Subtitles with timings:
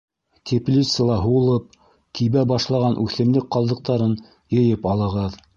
[0.51, 1.67] Теплицала һулып,
[2.21, 5.43] кибә башлаған үҫемлек ҡалдыҡтарын йыйып алығыҙ.